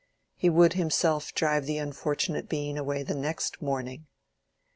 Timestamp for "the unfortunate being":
1.67-2.75